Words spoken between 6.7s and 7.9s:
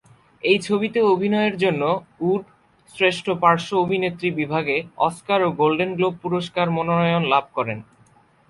মনোনয়ন লাভ করেন।